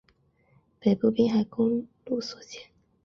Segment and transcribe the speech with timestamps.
[0.79, 2.71] 北部滨海公路所见